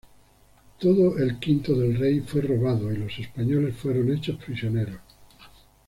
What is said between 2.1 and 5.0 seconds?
fue robado y los españoles fueron hechos prisioneros.